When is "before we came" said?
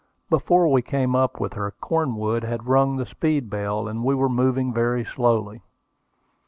0.31-1.15